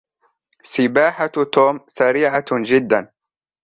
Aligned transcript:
سباحة 0.63 1.27
توم 1.51 1.79
سريعة 1.87 2.45
جداً. 2.51 3.11